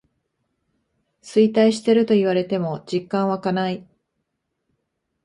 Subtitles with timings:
[1.21, 3.87] 衰退してると言われても実感わかない